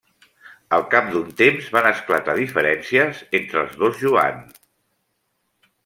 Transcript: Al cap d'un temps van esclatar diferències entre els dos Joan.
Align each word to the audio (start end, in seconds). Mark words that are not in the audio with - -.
Al 0.77 0.85
cap 0.93 1.11
d'un 1.15 1.27
temps 1.41 1.67
van 1.77 1.89
esclatar 1.91 2.35
diferències 2.41 3.23
entre 3.41 3.63
els 3.65 3.79
dos 3.85 4.05
Joan. 4.07 4.45